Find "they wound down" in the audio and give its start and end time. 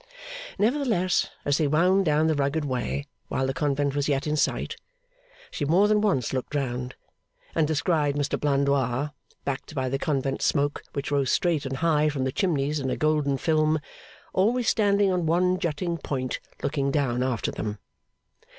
1.59-2.25